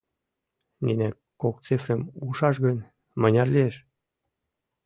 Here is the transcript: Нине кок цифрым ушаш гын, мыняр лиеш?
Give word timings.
Нине 0.85 1.09
кок 1.41 1.55
цифрым 1.67 2.01
ушаш 2.27 2.55
гын, 2.65 2.77
мыняр 3.21 3.47
лиеш? 3.55 3.75